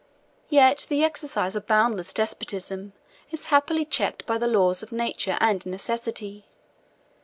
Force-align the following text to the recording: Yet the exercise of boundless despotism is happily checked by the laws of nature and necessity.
Yet 0.49 0.87
the 0.89 1.03
exercise 1.03 1.55
of 1.55 1.67
boundless 1.67 2.11
despotism 2.11 2.93
is 3.29 3.45
happily 3.53 3.85
checked 3.85 4.25
by 4.25 4.39
the 4.39 4.47
laws 4.47 4.81
of 4.81 4.91
nature 4.91 5.37
and 5.39 5.63
necessity. 5.63 6.47